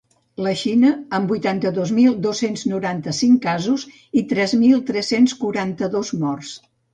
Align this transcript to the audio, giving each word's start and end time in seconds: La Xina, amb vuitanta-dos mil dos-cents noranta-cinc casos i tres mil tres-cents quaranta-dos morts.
La 0.43 0.51
Xina, 0.59 0.93
amb 1.17 1.33
vuitanta-dos 1.33 1.91
mil 1.97 2.15
dos-cents 2.23 2.63
noranta-cinc 2.71 3.37
casos 3.45 3.85
i 4.23 4.25
tres 4.33 4.57
mil 4.65 4.83
tres-cents 4.89 5.37
quaranta-dos 5.45 6.13
morts. 6.25 6.57